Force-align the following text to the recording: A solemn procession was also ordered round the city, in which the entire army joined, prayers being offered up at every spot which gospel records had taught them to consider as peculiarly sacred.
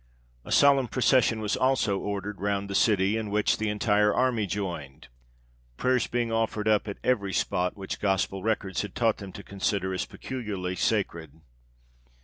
A 0.43 0.51
solemn 0.51 0.87
procession 0.87 1.41
was 1.41 1.55
also 1.55 1.99
ordered 1.99 2.41
round 2.41 2.67
the 2.67 2.73
city, 2.73 3.17
in 3.17 3.29
which 3.29 3.59
the 3.59 3.69
entire 3.69 4.11
army 4.11 4.47
joined, 4.47 5.09
prayers 5.77 6.07
being 6.07 6.31
offered 6.31 6.67
up 6.67 6.87
at 6.87 6.97
every 7.03 7.33
spot 7.33 7.77
which 7.77 7.99
gospel 7.99 8.41
records 8.41 8.81
had 8.81 8.95
taught 8.95 9.17
them 9.17 9.31
to 9.33 9.43
consider 9.43 9.93
as 9.93 10.07
peculiarly 10.07 10.75
sacred. 10.75 11.33